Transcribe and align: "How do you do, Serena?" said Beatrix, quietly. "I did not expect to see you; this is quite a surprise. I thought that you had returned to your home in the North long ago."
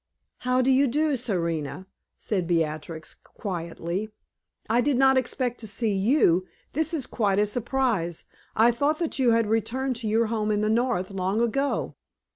"How 0.39 0.63
do 0.63 0.71
you 0.71 0.87
do, 0.87 1.15
Serena?" 1.15 1.85
said 2.17 2.47
Beatrix, 2.47 3.13
quietly. 3.13 4.09
"I 4.67 4.81
did 4.81 4.97
not 4.97 5.15
expect 5.15 5.59
to 5.59 5.67
see 5.67 5.93
you; 5.93 6.47
this 6.73 6.91
is 6.91 7.05
quite 7.05 7.37
a 7.37 7.45
surprise. 7.45 8.23
I 8.55 8.71
thought 8.71 8.97
that 8.97 9.19
you 9.19 9.29
had 9.29 9.45
returned 9.45 9.95
to 9.97 10.07
your 10.07 10.25
home 10.25 10.49
in 10.49 10.61
the 10.61 10.71
North 10.71 11.11
long 11.11 11.39
ago." 11.39 11.97